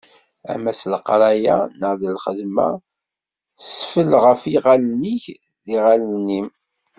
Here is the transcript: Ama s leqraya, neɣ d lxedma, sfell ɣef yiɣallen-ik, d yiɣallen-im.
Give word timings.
Ama 0.51 0.71
s 0.79 0.81
leqraya, 0.91 1.57
neɣ 1.79 1.93
d 1.99 2.01
lxedma, 2.15 2.69
sfell 3.77 4.11
ɣef 4.25 4.41
yiɣallen-ik, 4.51 5.23
d 5.63 5.67
yiɣallen-im. 5.73 6.47